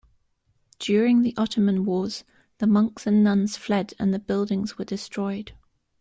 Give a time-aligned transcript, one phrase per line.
[0.79, 2.23] During the Ottoman wars
[2.57, 5.51] the monks and nuns fled and the buildings were destroyed.